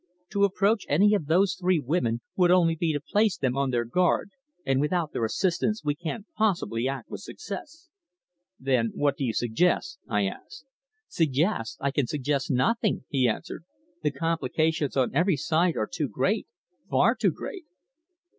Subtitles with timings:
[0.31, 3.85] To approach any of those three women would only be to place them on their
[3.85, 4.31] guard,
[4.65, 7.87] and without their assistance we can't possibly act with success."
[8.59, 10.65] "Then what do you suggest?" I asked.
[11.07, 11.77] "Suggest?
[11.81, 13.63] I can suggest nothing," he answered.
[14.01, 16.47] "The complications on every side are too great
[16.89, 17.65] far too great."